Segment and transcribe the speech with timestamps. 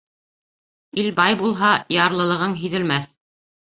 [1.03, 3.19] Ил бай булһа, ярлылығың һиҙелмәҫ.